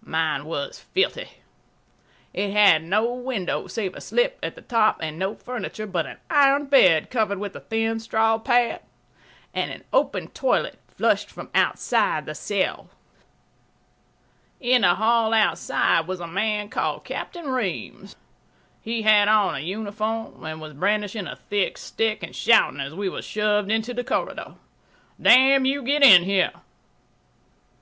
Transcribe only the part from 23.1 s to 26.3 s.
were shoved into the corridor, "Damn you, get in